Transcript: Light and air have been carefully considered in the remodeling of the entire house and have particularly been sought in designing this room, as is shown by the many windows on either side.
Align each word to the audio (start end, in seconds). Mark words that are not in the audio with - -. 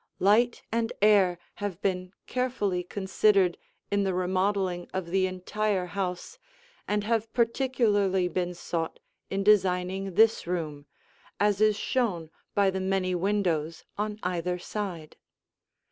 Light 0.17 0.63
and 0.71 0.91
air 0.99 1.37
have 1.57 1.79
been 1.79 2.11
carefully 2.25 2.81
considered 2.83 3.55
in 3.91 4.01
the 4.01 4.15
remodeling 4.15 4.89
of 4.95 5.11
the 5.11 5.27
entire 5.27 5.85
house 5.85 6.39
and 6.87 7.03
have 7.03 7.31
particularly 7.33 8.27
been 8.27 8.55
sought 8.55 8.97
in 9.29 9.43
designing 9.43 10.15
this 10.15 10.47
room, 10.47 10.87
as 11.39 11.61
is 11.61 11.75
shown 11.77 12.31
by 12.55 12.71
the 12.71 12.81
many 12.81 13.13
windows 13.13 13.83
on 13.95 14.17
either 14.23 14.57
side. 14.57 15.17